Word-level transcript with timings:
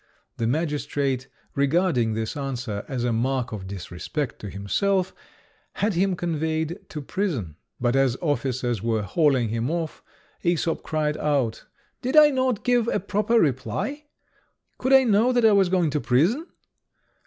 The 0.37 0.47
magistrate, 0.47 1.27
regarding 1.53 2.13
this 2.15 2.35
answer 2.35 2.83
as 2.87 3.03
a 3.03 3.13
mark 3.13 3.51
of 3.51 3.67
disrespect 3.67 4.39
to 4.39 4.49
himself, 4.49 5.13
had 5.73 5.93
him 5.93 6.15
conveyed 6.15 6.79
to 6.89 7.01
prison. 7.03 7.55
But 7.79 7.95
as 7.95 8.13
the 8.13 8.21
officers 8.21 8.81
were 8.81 9.03
hauling 9.03 9.49
him 9.49 9.69
off, 9.69 10.01
Æsop 10.43 10.81
cried 10.81 11.17
out, 11.17 11.65
"Did 12.01 12.17
I 12.17 12.31
not 12.31 12.63
give 12.63 12.87
a 12.87 12.99
proper 12.99 13.39
reply? 13.39 14.05
Could 14.79 14.91
I 14.93 15.03
know 15.03 15.31
that 15.33 15.45
I 15.45 15.51
was 15.51 15.69
going 15.69 15.91
to 15.91 15.99
prison?" 16.01 16.47